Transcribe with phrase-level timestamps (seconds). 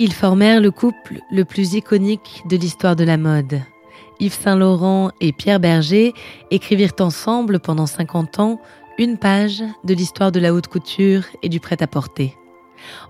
[0.00, 3.60] Ils formèrent le couple le plus iconique de l'histoire de la mode.
[4.20, 6.14] Yves Saint-Laurent et Pierre Berger
[6.52, 8.60] écrivirent ensemble pendant 50 ans
[8.96, 12.36] une page de l'histoire de la haute couture et du prêt-à-porter.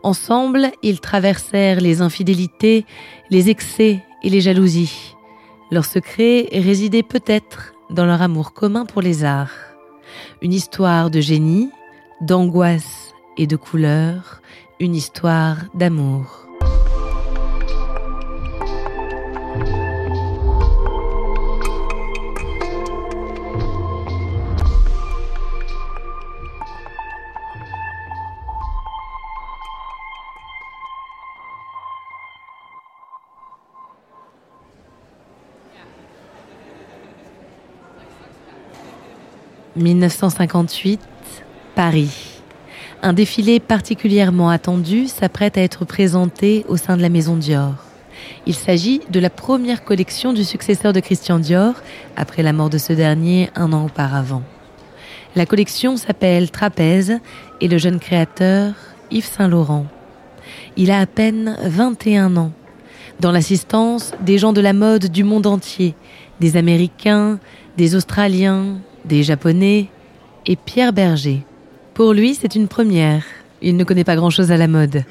[0.02, 2.86] Ensemble, ils traversèrent les infidélités,
[3.28, 5.14] les excès et les jalousies.
[5.70, 9.52] Leur secret résidait peut-être dans leur amour commun pour les arts.
[10.40, 11.70] Une histoire de génie,
[12.22, 14.40] d'angoisse et de couleur,
[14.80, 16.47] une histoire d'amour.
[39.78, 41.00] «1958,
[41.74, 42.40] Paris.
[43.02, 47.74] Un défilé particulièrement attendu s'apprête à être présenté au sein de la maison Dior.
[48.46, 51.74] Il s'agit de la première collection du successeur de Christian Dior,
[52.16, 54.42] après la mort de ce dernier un an auparavant.
[55.36, 57.20] La collection s'appelle Trapèze
[57.60, 58.74] et le jeune créateur
[59.10, 59.86] Yves Saint-Laurent.
[60.76, 62.52] Il a à peine 21 ans.
[63.20, 65.94] Dans l'assistance des gens de la mode du monde entier,
[66.40, 67.38] des Américains,
[67.76, 69.88] des Australiens, des Japonais
[70.46, 71.42] et Pierre Berger.
[71.94, 73.24] Pour lui, c'est une première.
[73.60, 75.02] Il ne connaît pas grand-chose à la mode.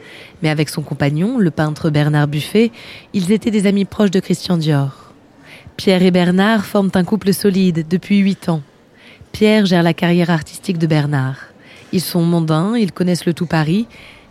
[0.42, 2.72] Mais avec son compagnon, le peintre Bernard Buffet,
[3.14, 5.14] ils étaient des amis proches de Christian Dior.
[5.76, 8.62] Pierre et Bernard forment un couple solide depuis huit ans.
[9.32, 11.38] Pierre gère la carrière artistique de Bernard.
[11.92, 13.88] Ils sont mondains, ils connaissent le tout Paris,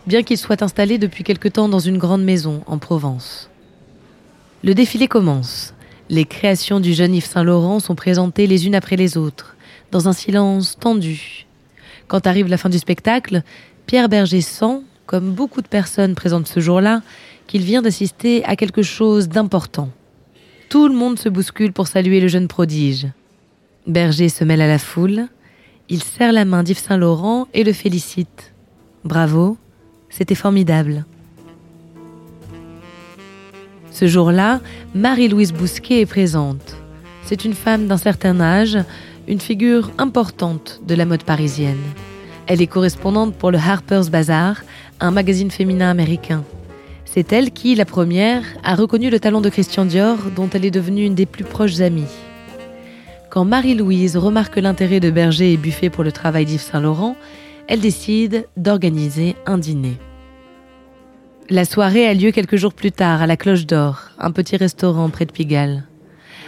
[0.07, 3.49] bien qu'ils soient installés depuis quelque temps dans une grande maison en Provence.
[4.63, 5.73] Le défilé commence.
[6.09, 9.56] Les créations du jeune Yves Saint-Laurent sont présentées les unes après les autres,
[9.91, 11.45] dans un silence tendu.
[12.07, 13.43] Quand arrive la fin du spectacle,
[13.85, 17.01] Pierre Berger sent, comme beaucoup de personnes présentes ce jour-là,
[17.47, 19.89] qu'il vient d'assister à quelque chose d'important.
[20.69, 23.07] Tout le monde se bouscule pour saluer le jeune prodige.
[23.87, 25.27] Berger se mêle à la foule,
[25.87, 28.53] il serre la main d'Yves Saint-Laurent et le félicite.
[29.05, 29.57] Bravo,
[30.09, 31.05] c'était formidable.
[33.91, 34.59] Ce jour-là,
[34.93, 36.75] Marie-Louise Bousquet est présente.
[37.23, 38.77] C'est une femme d'un certain âge,
[39.27, 41.81] une figure importante de la mode parisienne.
[42.47, 44.63] Elle est correspondante pour le Harper's Bazaar,
[44.99, 46.43] un magazine féminin américain.
[47.03, 50.71] C'est elle qui, la première, a reconnu le talent de Christian Dior, dont elle est
[50.71, 52.05] devenue une des plus proches amies.
[53.29, 57.17] Quand Marie-Louise remarque l'intérêt de Berger et Buffet pour le travail d'Yves Saint-Laurent,
[57.67, 59.97] elle décide d'organiser un dîner.
[61.49, 65.09] La soirée a lieu quelques jours plus tard à la Cloche d'Or, un petit restaurant
[65.09, 65.83] près de Pigalle.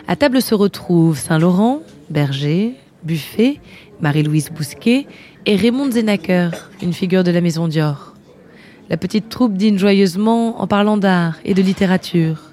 [0.07, 3.59] À table se retrouvent Saint-Laurent, Berger, Buffet,
[4.01, 5.07] Marie-Louise Bousquet
[5.45, 6.51] et Raymond Zenacker,
[6.81, 8.13] une figure de la maison Dior.
[8.89, 12.51] La petite troupe dîne joyeusement en parlant d'art et de littérature.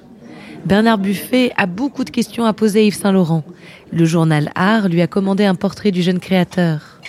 [0.67, 3.45] Bernard Buffet a beaucoup de questions à poser à Yves Saint-Laurent.
[3.93, 7.01] Le journal Art lui a commandé un portrait du jeune créateur.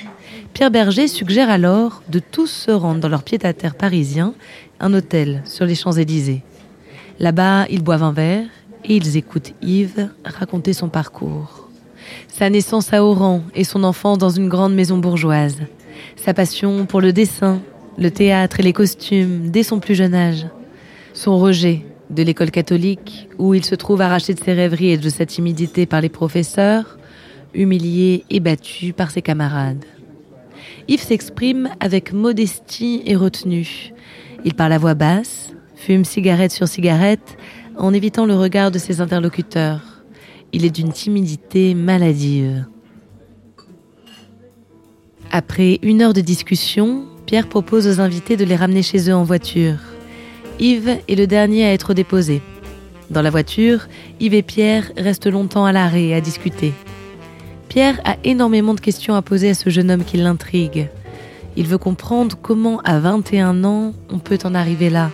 [0.53, 4.33] Pierre Berger suggère alors de tous se rendre dans leur pied-à-terre parisien
[4.79, 6.43] un hôtel sur les Champs-Élysées.
[7.19, 8.47] Là-bas, ils boivent un verre
[8.83, 11.69] et ils écoutent Yves raconter son parcours.
[12.27, 15.57] Sa naissance à Oran et son enfance dans une grande maison bourgeoise.
[16.15, 17.59] Sa passion pour le dessin,
[17.97, 20.47] le théâtre et les costumes dès son plus jeune âge.
[21.13, 25.09] Son rejet de l'école catholique où il se trouve arraché de ses rêveries et de
[25.09, 26.97] sa timidité par les professeurs,
[27.53, 29.85] humilié et battu par ses camarades.
[30.87, 33.93] Yves s'exprime avec modestie et retenue,
[34.45, 37.37] il parle à voix basse, fume cigarette sur cigarette,
[37.77, 39.81] en évitant le regard de ses interlocuteurs.
[40.53, 42.65] Il est d'une timidité maladive.
[45.31, 49.23] Après une heure de discussion, Pierre propose aux invités de les ramener chez eux en
[49.23, 49.77] voiture.
[50.59, 52.41] Yves est le dernier à être déposé.
[53.09, 53.87] Dans la voiture,
[54.19, 56.73] Yves et Pierre restent longtemps à l'arrêt à discuter.
[57.69, 60.89] Pierre a énormément de questions à poser à ce jeune homme qui l'intrigue.
[61.57, 65.11] Il veut comprendre comment, à 21 ans, on peut en arriver là,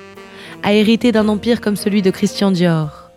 [0.63, 3.11] à hériter d'un empire comme celui de Christian Dior.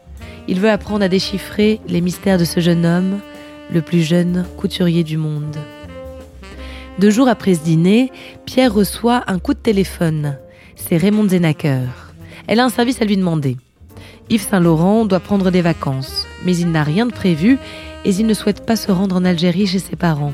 [0.49, 3.21] Il veut apprendre à déchiffrer les mystères de ce jeune homme,
[3.73, 5.57] le plus jeune couturier du monde.
[6.99, 8.11] Deux jours après ce dîner,
[8.47, 10.39] Pierre reçoit un coup de téléphone.
[10.77, 11.89] C'est Raymond Zenacker.
[12.47, 13.57] Elle a un service à lui demander.
[14.29, 17.59] Yves Saint-Laurent doit prendre des vacances, mais il n'a rien de prévu
[18.05, 20.33] et il ne souhaite pas se rendre en Algérie chez ses parents.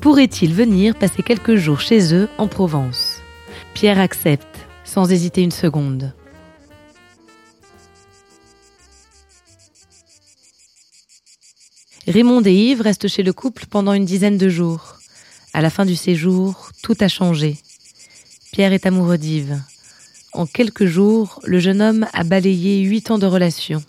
[0.00, 3.20] Pourrait-il venir passer quelques jours chez eux en Provence?
[3.74, 6.12] Pierre accepte, sans hésiter une seconde.
[12.08, 14.98] Raymond et Yves restent chez le couple pendant une dizaine de jours.
[15.54, 17.58] À la fin du séjour, tout a changé.
[18.50, 19.60] Pierre est amoureux d'Yves.
[20.32, 23.82] En quelques jours, le jeune homme a balayé huit ans de relation.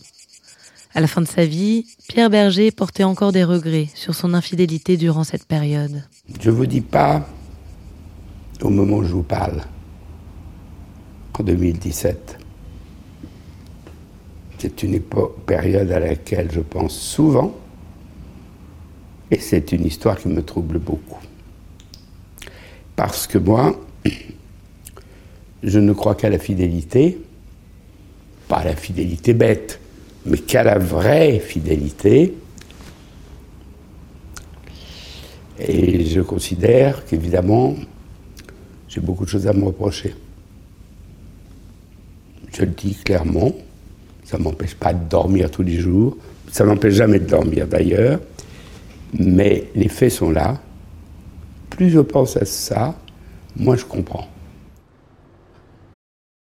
[0.94, 4.96] À la fin de sa vie, Pierre Berger portait encore des regrets sur son infidélité
[4.96, 6.04] durant cette période.
[6.40, 7.28] Je vous dis pas,
[8.62, 9.64] au moment où je vous parle,
[11.40, 12.38] en 2017,
[14.60, 17.58] c'est une période à laquelle je pense souvent,
[19.40, 21.20] c'est une histoire qui me trouble beaucoup.
[22.96, 23.80] Parce que moi,
[25.64, 27.20] je ne crois qu'à la fidélité,
[28.48, 29.80] pas à la fidélité bête,
[30.26, 32.34] mais qu'à la vraie fidélité.
[35.60, 37.76] Et je considère qu'évidemment,
[38.88, 40.14] j'ai beaucoup de choses à me reprocher.
[42.54, 43.54] Je le dis clairement,
[44.24, 46.18] ça ne m'empêche pas de dormir tous les jours,
[46.52, 48.20] ça ne m'empêche jamais de dormir d'ailleurs,
[49.14, 50.60] mais les faits sont là.
[51.70, 52.96] Plus je pense à ça,
[53.56, 54.28] moins je comprends.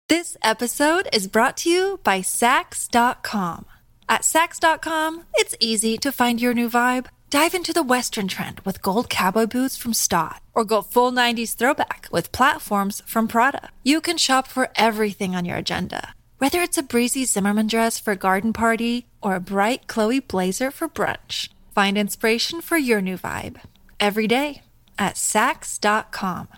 [0.07, 3.65] This episode is brought to you by Sax.com.
[4.09, 7.05] At Sax.com, it's easy to find your new vibe.
[7.29, 11.55] Dive into the Western trend with gold cowboy boots from Stott, or go full 90s
[11.55, 13.69] throwback with platforms from Prada.
[13.83, 18.11] You can shop for everything on your agenda, whether it's a breezy Zimmerman dress for
[18.11, 21.47] a garden party or a bright Chloe blazer for brunch.
[21.73, 23.61] Find inspiration for your new vibe
[23.97, 24.61] every day
[24.99, 26.49] at Sax.com.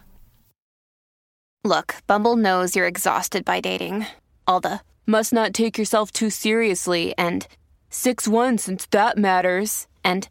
[1.63, 4.07] Look, Bumble knows you're exhausted by dating.
[4.47, 7.47] All the must not take yourself too seriously and
[7.91, 9.87] 6 1 since that matters.
[10.03, 10.27] And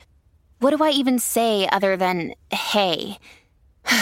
[0.58, 3.19] what do I even say other than hey?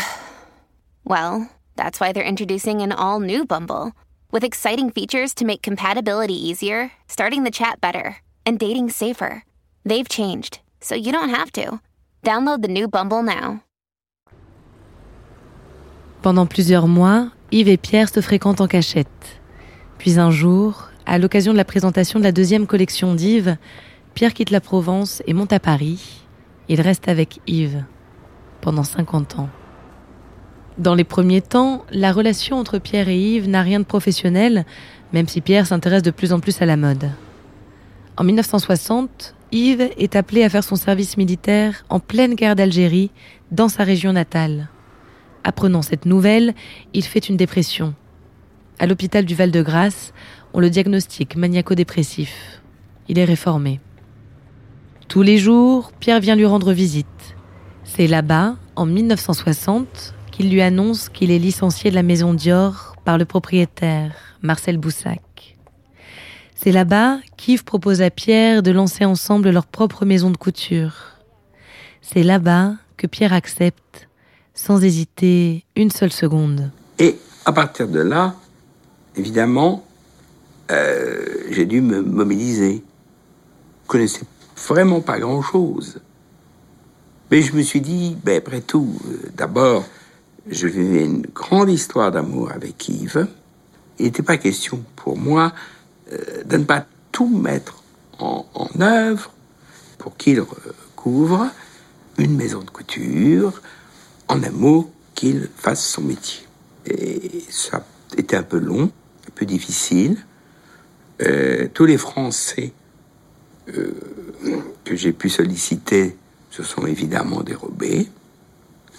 [1.04, 3.92] well, that's why they're introducing an all new Bumble
[4.30, 8.16] with exciting features to make compatibility easier, starting the chat better,
[8.46, 9.44] and dating safer.
[9.84, 11.80] They've changed, so you don't have to.
[12.24, 13.60] Download the new Bumble now.
[16.22, 19.40] Pendant plusieurs mois, Yves et Pierre se fréquentent en cachette.
[19.98, 23.56] Puis un jour, à l'occasion de la présentation de la deuxième collection d'Yves,
[24.14, 26.24] Pierre quitte la Provence et monte à Paris.
[26.68, 27.84] Il reste avec Yves
[28.60, 29.48] pendant 50 ans.
[30.78, 34.64] Dans les premiers temps, la relation entre Pierre et Yves n'a rien de professionnel,
[35.12, 37.10] même si Pierre s'intéresse de plus en plus à la mode.
[38.16, 43.10] En 1960, Yves est appelé à faire son service militaire en pleine guerre d'Algérie,
[43.50, 44.68] dans sa région natale.
[45.42, 46.54] Apprenant cette nouvelle,
[46.92, 47.94] il fait une dépression.
[48.78, 50.12] À l'hôpital du Val-de-Grâce,
[50.52, 52.62] on le diagnostique maniaco-dépressif.
[53.08, 53.80] Il est réformé.
[55.08, 57.06] Tous les jours, Pierre vient lui rendre visite.
[57.82, 63.18] C'est là-bas, en 1960, qu'il lui annonce qu'il est licencié de la maison Dior par
[63.18, 65.20] le propriétaire, Marcel Boussac.
[66.62, 70.92] C'est là-bas qu'Yves propose à Pierre de lancer ensemble leur propre maison de couture.
[72.02, 74.08] C'est là-bas que Pierre accepte
[74.52, 76.70] sans hésiter une seule seconde.
[76.98, 78.34] Et à partir de là,
[79.16, 79.86] évidemment,
[80.70, 82.84] euh, j'ai dû me mobiliser.
[83.84, 84.26] Je connaissais
[84.68, 86.02] vraiment pas grand-chose.
[87.30, 89.86] Mais je me suis dit, ben, après tout, euh, d'abord,
[90.46, 93.28] je vivais une grande histoire d'amour avec Yves.
[93.98, 95.54] Il n'était pas question pour moi
[96.10, 97.82] de ne pas tout mettre
[98.18, 98.44] en,
[98.80, 99.32] œuvre
[99.98, 101.48] pour qu'il recouvre
[102.18, 103.60] une maison de couture,
[104.28, 106.46] en un mot, qu'il fasse son métier.
[106.86, 107.84] Et ça
[108.16, 110.16] était un peu long, un peu difficile.
[111.22, 112.72] Euh, tous les Français
[113.68, 113.92] euh,
[114.84, 116.16] que j'ai pu solliciter
[116.50, 118.08] se sont évidemment dérobés.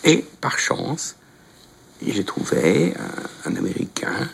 [0.03, 1.15] Et par chance,
[2.05, 2.93] j'ai trouvé
[3.45, 4.25] un, Américain euh,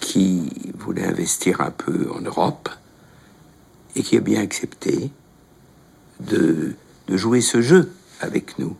[0.00, 2.68] qui voulait investir un peu en Europe
[3.96, 5.10] et qui a bien accepté
[6.20, 6.74] de,
[7.06, 8.76] de jouer ce jeu avec nous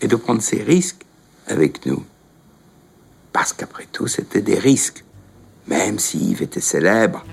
[0.00, 1.04] et de prendre ses risques
[1.46, 2.04] avec nous.
[3.32, 5.04] Parce qu'après tout, c'était des risques.
[5.66, 7.24] Même si Yves était célèbre,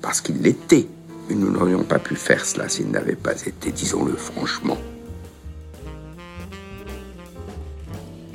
[0.00, 0.88] parce qu'il l'était.
[1.28, 4.78] Mais nous n'aurions pas pu faire cela s'il n'avait pas été, disons-le franchement.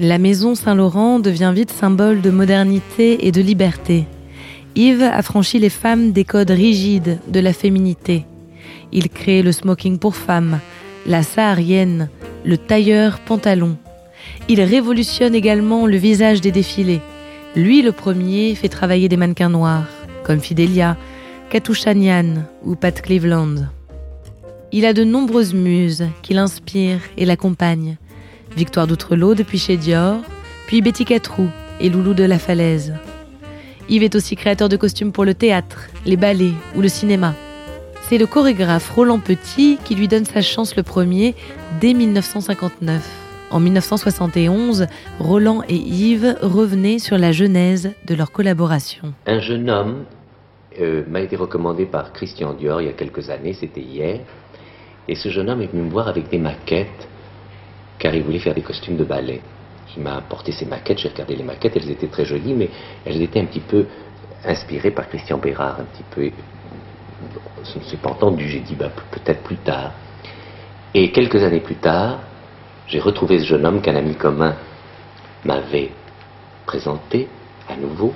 [0.02, 4.06] La maison Saint-Laurent devient vite symbole de modernité et de liberté.
[4.74, 8.26] Yves a franchi les femmes des codes rigides de la féminité.
[8.94, 10.60] Il crée le smoking pour femmes,
[11.06, 12.08] la saharienne,
[12.46, 13.76] le tailleur pantalon.
[14.48, 17.02] Il révolutionne également le visage des défilés.
[17.58, 19.90] Lui, le premier, fait travailler des mannequins noirs,
[20.24, 20.96] comme Fidelia,
[21.50, 21.92] Katusha
[22.64, 23.66] ou Pat Cleveland.
[24.72, 27.98] Il a de nombreuses muses qui l'inspirent et l'accompagnent.
[28.56, 30.18] Victoire d'Outrelot depuis chez Dior,
[30.68, 32.94] puis Betty Catrou et Loulou de la Falaise.
[33.90, 37.34] Yves est aussi créateur de costumes pour le théâtre, les ballets ou le cinéma.
[38.04, 41.36] C'est le chorégraphe Roland Petit qui lui donne sa chance le premier
[41.80, 43.08] dès 1959.
[43.52, 44.88] En 1971,
[45.20, 49.14] Roland et Yves revenaient sur la genèse de leur collaboration.
[49.26, 50.06] Un jeune homme
[50.80, 54.20] euh, m'a été recommandé par Christian Dior il y a quelques années, c'était hier.
[55.08, 57.08] Et ce jeune homme est venu me voir avec des maquettes,
[58.00, 59.42] car il voulait faire des costumes de ballet.
[59.96, 62.70] Il m'a apporté ses maquettes, j'ai regardé les maquettes, elles étaient très jolies, mais
[63.06, 63.86] elles étaient un petit peu
[64.46, 66.32] inspirées par Christian Bérard, un petit peu.
[67.64, 69.92] Je ne suis pas entendu, j'ai dit bah, peut-être plus tard.
[70.94, 72.20] Et quelques années plus tard,
[72.88, 74.56] j'ai retrouvé ce jeune homme qu'un ami commun
[75.44, 75.92] m'avait
[76.66, 77.28] présenté
[77.68, 78.14] à nouveau,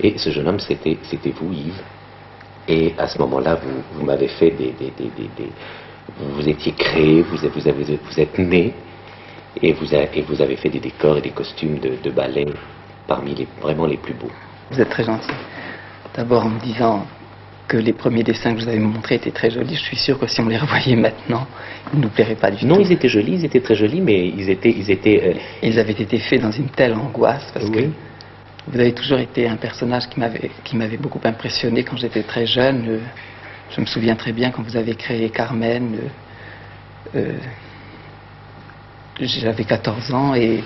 [0.00, 0.98] et ce jeune homme, c'était,
[1.40, 1.82] vous, Yves.
[2.68, 4.92] Et à ce moment-là, vous, vous m'avez fait des, des,
[6.18, 8.74] Vous étiez créé, vous, vous, avez, vous êtes né,
[9.60, 12.46] et vous, avez, et vous avez fait des décors et des costumes de, de ballet
[13.06, 14.30] parmi les, vraiment les plus beaux.
[14.70, 15.30] Vous êtes très gentil.
[16.14, 17.06] D'abord en me disant
[17.68, 19.74] que les premiers dessins que vous avez montrés étaient très jolis.
[19.74, 21.46] Je suis sûr que si on les revoyait maintenant,
[21.92, 22.66] ils ne nous plairaient pas du tout.
[22.66, 24.70] Non, ils étaient jolis, ils étaient très jolis, mais ils étaient...
[24.70, 27.88] Ils, étaient, euh, ils avaient été faits dans une telle angoisse parce que
[28.68, 32.84] vous avez toujours été un personnage qui m'avait, beaucoup impressionné quand j'étais très jeune.
[32.88, 32.98] Euh,
[33.74, 35.96] je me souviens très bien quand vous avez créé Carmen.
[37.14, 37.38] Euh, euh,
[39.20, 40.62] j'avais 14 ans et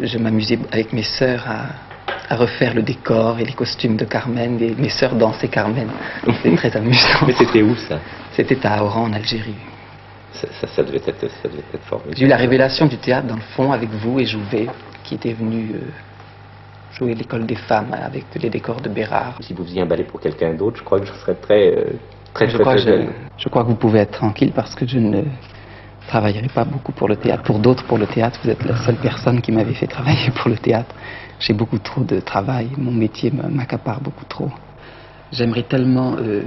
[0.00, 4.60] je m'amusais avec mes sœurs à, à, refaire le décor et les costumes de Carmen.
[4.60, 5.88] Et mes sœurs dansaient Carmen.
[6.24, 7.26] C'était très amusant.
[7.26, 7.98] Mais c'était où ça?
[8.32, 9.54] C'était à Oran, en Algérie.
[10.32, 12.16] Ça, ça, ça, devait être, ça devait être formidable.
[12.16, 14.68] J'ai eu la révélation du théâtre dans le fond avec vous et Jouvet,
[15.02, 15.74] qui était venu
[16.92, 19.38] jouer l'école des femmes avec les décors de Bérard.
[19.40, 21.84] Si vous faisiez un ballet pour quelqu'un d'autre, je crois que je serais très, euh,
[22.34, 24.86] très, je très, crois très je, je, crois que vous pouvez être tranquille parce que
[24.86, 25.22] je ne
[26.08, 27.42] travaillerai pas beaucoup pour le théâtre.
[27.44, 30.48] Pour d'autres, pour le théâtre, vous êtes la seule personne qui m'avait fait travailler pour
[30.50, 30.94] le théâtre.
[31.38, 32.68] J'ai beaucoup trop de travail.
[32.76, 34.50] Mon métier m'accapare beaucoup trop.
[35.30, 36.42] J'aimerais tellement euh,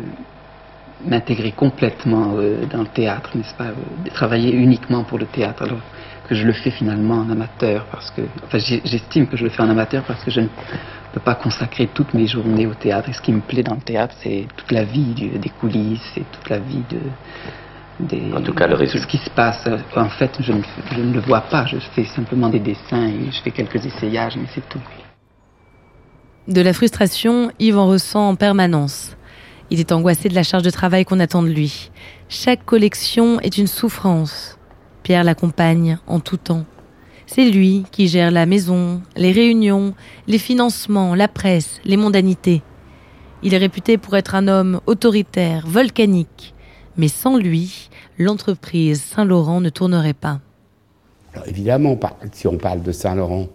[1.05, 5.63] m'intégrer complètement euh, dans le théâtre, n'est-ce pas euh, Travailler uniquement pour le théâtre.
[5.63, 5.79] Alors,
[6.27, 9.61] que je le fais finalement en amateur parce que enfin, j'estime que je le fais
[9.63, 10.47] en amateur parce que je ne
[11.11, 13.81] peux pas consacrer toutes mes journées au théâtre et ce qui me plaît dans le
[13.81, 16.99] théâtre c'est toute la vie des coulisses et toute la vie de
[18.07, 19.67] des, en tout cas, le tout ce qui se passe.
[19.95, 21.65] En fait, je ne, je ne le vois pas.
[21.65, 24.81] Je fais simplement des dessins et je fais quelques essayages, mais c'est tout.
[26.47, 29.15] De la frustration, Yves en ressent en permanence.
[29.69, 31.91] Il est angoissé de la charge de travail qu'on attend de lui.
[32.27, 34.57] Chaque collection est une souffrance.
[35.03, 36.65] Pierre l'accompagne en tout temps.
[37.25, 39.93] C'est lui qui gère la maison, les réunions,
[40.27, 42.61] les financements, la presse, les mondanités.
[43.43, 46.53] Il est réputé pour être un homme autoritaire, volcanique.
[46.97, 50.39] Mais sans lui, l'entreprise Saint-Laurent ne tournerait pas.
[51.33, 51.97] Alors évidemment,
[52.33, 53.47] si on parle de Saint-Laurent,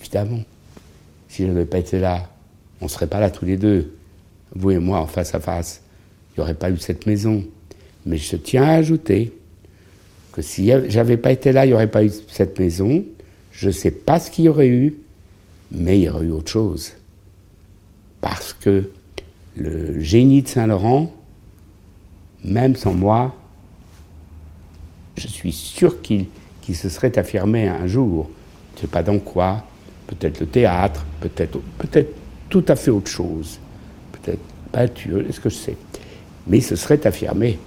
[0.00, 0.40] évidemment,
[1.28, 2.30] si je n'avais pas été là,
[2.80, 3.94] on ne serait pas là tous les deux,
[4.54, 5.82] vous et moi en face à face.
[6.30, 7.44] Il n'y aurait pas eu cette maison.
[8.06, 9.32] Mais je tiens à ajouter
[10.32, 13.04] que si j'avais pas été là, il n'y aurait pas eu cette maison.
[13.52, 14.96] Je ne sais pas ce qu'il y aurait eu,
[15.70, 16.92] mais il y aurait eu autre chose.
[18.20, 18.90] Parce que
[19.56, 21.14] le génie de Saint-Laurent,
[22.44, 23.34] même sans moi,
[25.16, 26.26] je suis sûr qu'il
[26.74, 28.28] se serait affirmé un jour.
[28.72, 29.64] Je ne sais pas dans quoi,
[30.06, 32.04] peut-être le théâtre, peut-être peut
[32.50, 33.58] tout à fait autre chose,
[34.12, 35.76] peut-être peinture, est-ce que je sais.
[36.46, 37.58] Mais il se serait affirmé.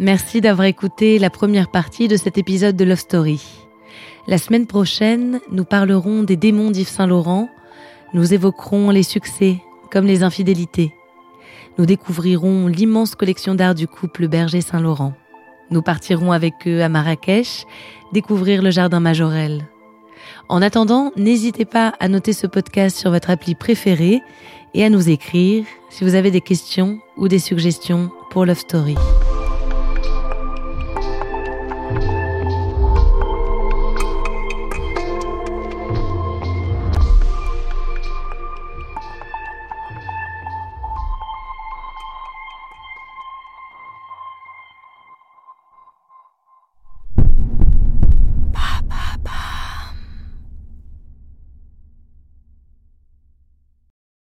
[0.00, 3.40] Merci d'avoir écouté la première partie de cet épisode de Love Story.
[4.26, 7.48] La semaine prochaine, nous parlerons des démons d'Yves Saint-Laurent,
[8.14, 9.58] nous évoquerons les succès
[9.90, 10.94] comme les infidélités.
[11.76, 15.12] Nous découvrirons l'immense collection d'art du couple Berger-Saint-Laurent.
[15.70, 17.66] Nous partirons avec eux à Marrakech,
[18.12, 19.66] découvrir le jardin Majorel.
[20.48, 24.22] En attendant, n'hésitez pas à noter ce podcast sur votre appli préférée
[24.74, 28.96] et à nous écrire si vous avez des questions ou des suggestions pour Love Story.